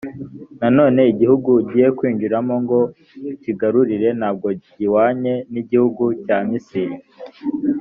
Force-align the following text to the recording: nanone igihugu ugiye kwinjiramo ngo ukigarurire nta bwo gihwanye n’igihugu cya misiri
nanone 0.59 1.01
igihugu 1.11 1.47
ugiye 1.59 1.87
kwinjiramo 1.97 2.53
ngo 2.63 2.79
ukigarurire 3.33 4.09
nta 4.19 4.29
bwo 4.35 4.49
gihwanye 4.77 5.33
n’igihugu 5.51 6.03
cya 6.25 6.37
misiri 6.49 6.95